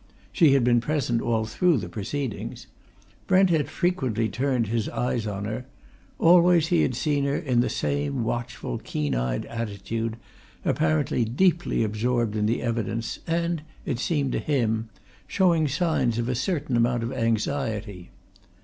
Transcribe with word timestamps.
She 0.31 0.53
had 0.53 0.63
been 0.63 0.81
present 0.81 1.21
all 1.21 1.45
through 1.45 1.77
the 1.77 1.87
proceedings. 1.87 2.65
Brent 3.27 3.51
had 3.51 3.69
frequently 3.69 4.29
turned 4.29 4.65
his 4.65 4.89
eyes 4.89 5.27
on 5.27 5.45
her; 5.45 5.67
always 6.17 6.69
he 6.69 6.81
had 6.81 6.95
seen 6.95 7.23
her 7.25 7.37
in 7.37 7.59
the 7.59 7.69
same 7.69 8.23
watchful, 8.23 8.79
keen 8.79 9.13
eyed 9.13 9.45
attitude, 9.45 10.17
apparently 10.65 11.23
deeply 11.23 11.83
absorbed 11.83 12.35
in 12.35 12.47
the 12.47 12.63
evidence, 12.63 13.19
and, 13.27 13.61
it 13.85 13.99
seemed 13.99 14.31
to 14.31 14.39
him, 14.39 14.89
showing 15.27 15.67
signs 15.67 16.17
of 16.17 16.27
a 16.27 16.33
certain 16.33 16.75
amount 16.75 17.03
of 17.03 17.13
anxiety. 17.13 18.09